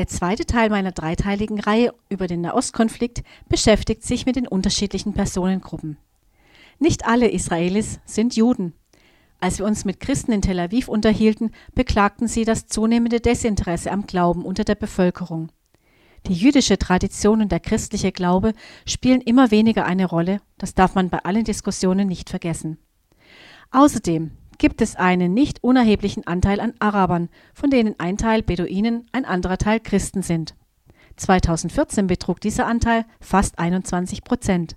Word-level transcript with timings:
Der 0.00 0.06
zweite 0.06 0.46
Teil 0.46 0.70
meiner 0.70 0.92
dreiteiligen 0.92 1.60
Reihe 1.60 1.92
über 2.08 2.26
den 2.26 2.40
Nahostkonflikt 2.40 3.22
beschäftigt 3.50 4.02
sich 4.02 4.24
mit 4.24 4.34
den 4.34 4.48
unterschiedlichen 4.48 5.12
Personengruppen. 5.12 5.98
Nicht 6.78 7.04
alle 7.04 7.28
Israelis 7.30 8.00
sind 8.06 8.34
Juden. 8.34 8.72
Als 9.40 9.58
wir 9.58 9.66
uns 9.66 9.84
mit 9.84 10.00
Christen 10.00 10.32
in 10.32 10.40
Tel 10.40 10.58
Aviv 10.58 10.88
unterhielten, 10.88 11.50
beklagten 11.74 12.28
sie 12.28 12.46
das 12.46 12.66
zunehmende 12.66 13.20
Desinteresse 13.20 13.90
am 13.90 14.06
Glauben 14.06 14.46
unter 14.46 14.64
der 14.64 14.74
Bevölkerung. 14.74 15.52
Die 16.26 16.32
jüdische 16.32 16.78
Tradition 16.78 17.42
und 17.42 17.52
der 17.52 17.60
christliche 17.60 18.10
Glaube 18.10 18.54
spielen 18.86 19.20
immer 19.20 19.50
weniger 19.50 19.84
eine 19.84 20.06
Rolle, 20.06 20.40
das 20.56 20.72
darf 20.72 20.94
man 20.94 21.10
bei 21.10 21.18
allen 21.18 21.44
Diskussionen 21.44 22.08
nicht 22.08 22.30
vergessen. 22.30 22.78
Außerdem 23.70 24.30
gibt 24.60 24.82
es 24.82 24.94
einen 24.94 25.32
nicht 25.32 25.64
unerheblichen 25.64 26.26
Anteil 26.26 26.60
an 26.60 26.74
Arabern, 26.78 27.30
von 27.54 27.70
denen 27.70 27.98
ein 27.98 28.18
Teil 28.18 28.42
Beduinen, 28.42 29.06
ein 29.10 29.24
anderer 29.24 29.56
Teil 29.56 29.80
Christen 29.80 30.22
sind. 30.22 30.54
2014 31.16 32.06
betrug 32.06 32.40
dieser 32.40 32.66
Anteil 32.66 33.06
fast 33.20 33.58
21 33.58 34.22
Prozent. 34.22 34.76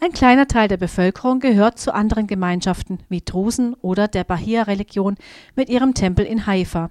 Ein 0.00 0.12
kleiner 0.12 0.48
Teil 0.48 0.68
der 0.68 0.78
Bevölkerung 0.78 1.40
gehört 1.40 1.78
zu 1.78 1.92
anderen 1.92 2.26
Gemeinschaften 2.26 3.00
wie 3.10 3.20
Drusen 3.20 3.74
oder 3.74 4.08
der 4.08 4.24
Bahia-Religion 4.24 5.16
mit 5.54 5.68
ihrem 5.68 5.92
Tempel 5.92 6.24
in 6.24 6.46
Haifa. 6.46 6.90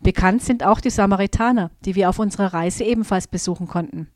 Bekannt 0.00 0.42
sind 0.42 0.64
auch 0.64 0.80
die 0.80 0.90
Samaritaner, 0.90 1.70
die 1.84 1.94
wir 1.94 2.08
auf 2.08 2.18
unserer 2.18 2.52
Reise 2.52 2.82
ebenfalls 2.82 3.28
besuchen 3.28 3.68
konnten. 3.68 4.08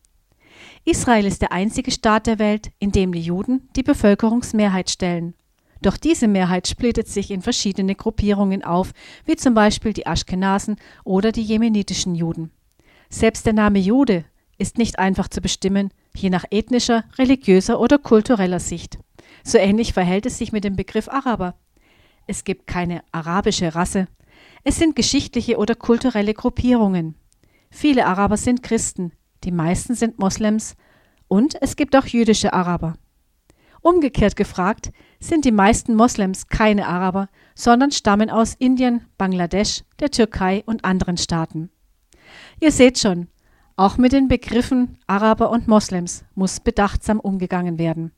Israel 0.85 1.27
ist 1.27 1.43
der 1.43 1.53
einzige 1.53 1.93
Staat 1.93 2.27
der 2.27 2.41
Welt, 2.41 2.73
in 2.81 2.91
dem 2.91 3.13
die 3.13 3.21
Juden 3.21 3.69
die 3.77 3.85
Bevölkerungsmehrheit 3.85 4.91
stellen. 4.91 5.35
Doch 5.83 5.97
diese 5.97 6.29
Mehrheit 6.29 6.67
splittet 6.67 7.09
sich 7.09 7.31
in 7.31 7.43
verschiedene 7.43 7.95
Gruppierungen 7.95 8.65
auf, 8.65 8.93
wie 9.25 9.37
zum 9.37 9.55
Beispiel 9.55 9.93
die 9.93 10.07
Aschkenasen 10.07 10.77
oder 11.05 11.33
die 11.33 11.43
jemenitischen 11.43 12.15
Juden. 12.15 12.51
Selbst 13.11 13.47
der 13.47 13.53
Name 13.53 13.79
Jude 13.79 14.25
ist 14.59 14.77
nicht 14.77 14.99
einfach 14.99 15.29
zu 15.29 15.41
bestimmen, 15.41 15.91
je 16.15 16.31
nach 16.31 16.45
ethnischer, 16.51 17.05
religiöser 17.17 17.79
oder 17.81 17.99
kultureller 17.99 18.61
Sicht. 18.61 18.99
So 19.45 19.57
ähnlich 19.59 19.93
verhält 19.93 20.27
es 20.27 20.39
sich 20.39 20.53
mit 20.53 20.65
dem 20.65 20.77
Begriff 20.77 21.09
Araber. 21.09 21.55
Es 22.27 22.45
gibt 22.45 22.67
keine 22.67 23.03
arabische 23.13 23.75
Rasse. 23.75 24.09
Es 24.65 24.79
sind 24.79 24.97
geschichtliche 24.97 25.57
oder 25.57 25.75
kulturelle 25.75 26.35
Gruppierungen. 26.35 27.15
Viele 27.71 28.07
Araber 28.07 28.37
sind 28.37 28.63
Christen, 28.63 29.13
die 29.45 29.53
meisten 29.53 29.95
sind 29.95 30.19
Moslems 30.19 30.75
und 31.29 31.61
es 31.63 31.77
gibt 31.77 31.95
auch 31.97 32.07
jüdische 32.07 32.53
Araber. 32.53 32.95
Umgekehrt 33.89 34.37
gefragt, 34.37 34.93
sind 35.19 35.47
die 35.47 35.51
meisten 35.51 35.95
Moslems 35.95 36.49
keine 36.49 36.87
Araber, 36.87 37.31
sondern 37.55 37.91
stammen 37.91 38.29
aus 38.29 38.53
Indien, 38.53 39.07
Bangladesch, 39.17 39.83
der 39.99 40.11
Türkei 40.11 40.63
und 40.67 40.85
anderen 40.85 41.17
Staaten. 41.17 41.71
Ihr 42.61 42.71
seht 42.71 42.99
schon, 42.99 43.29
auch 43.77 43.97
mit 43.97 44.13
den 44.13 44.29
Begriffen 44.29 44.99
Araber 45.07 45.49
und 45.49 45.69
Moslems 45.69 46.23
muss 46.35 46.61
bedachtsam 46.61 47.19
umgegangen 47.19 47.79
werden. 47.79 48.13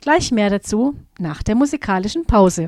Gleich 0.00 0.32
mehr 0.32 0.50
dazu 0.50 0.96
nach 1.20 1.44
der 1.44 1.54
musikalischen 1.54 2.24
Pause. 2.24 2.66